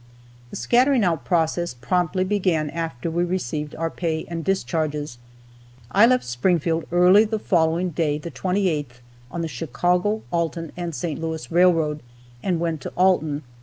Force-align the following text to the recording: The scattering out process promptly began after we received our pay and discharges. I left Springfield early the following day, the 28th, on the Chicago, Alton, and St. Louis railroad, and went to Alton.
The 0.49 0.55
scattering 0.55 1.03
out 1.03 1.25
process 1.25 1.75
promptly 1.75 2.23
began 2.23 2.71
after 2.71 3.11
we 3.11 3.23
received 3.23 3.75
our 3.75 3.91
pay 3.91 4.25
and 4.27 4.43
discharges. 4.43 5.19
I 5.91 6.07
left 6.07 6.23
Springfield 6.23 6.85
early 6.91 7.23
the 7.23 7.37
following 7.37 7.91
day, 7.91 8.17
the 8.17 8.31
28th, 8.31 9.01
on 9.29 9.43
the 9.43 9.47
Chicago, 9.47 10.23
Alton, 10.31 10.71
and 10.75 10.95
St. 10.95 11.21
Louis 11.21 11.51
railroad, 11.51 11.99
and 12.41 12.59
went 12.59 12.81
to 12.81 12.89
Alton. 12.97 13.43